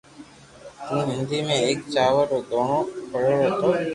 تو 0.85 0.95
ھنڌي 1.09 1.39
۾ 1.49 1.55
ايڪ 1.65 1.79
چاور 1.93 2.25
رو 2.33 2.39
دوڻو 2.51 2.79
پڙيو 3.11 3.49
تو 3.59 3.67